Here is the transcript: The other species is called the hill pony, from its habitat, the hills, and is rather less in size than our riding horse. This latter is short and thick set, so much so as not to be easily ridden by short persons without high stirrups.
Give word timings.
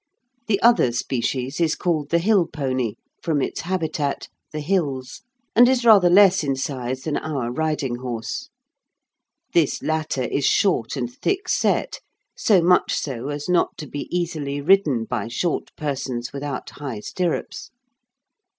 The 0.47 0.59
other 0.63 0.91
species 0.91 1.61
is 1.61 1.75
called 1.75 2.09
the 2.09 2.17
hill 2.17 2.47
pony, 2.47 2.95
from 3.21 3.39
its 3.39 3.61
habitat, 3.61 4.29
the 4.51 4.59
hills, 4.59 5.21
and 5.55 5.69
is 5.69 5.85
rather 5.85 6.09
less 6.09 6.43
in 6.43 6.55
size 6.55 7.03
than 7.03 7.17
our 7.17 7.51
riding 7.51 7.97
horse. 7.97 8.49
This 9.53 9.83
latter 9.83 10.23
is 10.23 10.43
short 10.43 10.95
and 10.95 11.07
thick 11.13 11.47
set, 11.47 11.99
so 12.35 12.63
much 12.63 12.95
so 12.95 13.27
as 13.27 13.47
not 13.47 13.77
to 13.77 13.85
be 13.85 14.07
easily 14.09 14.59
ridden 14.59 15.03
by 15.05 15.27
short 15.27 15.69
persons 15.75 16.33
without 16.33 16.67
high 16.71 17.01
stirrups. 17.01 17.69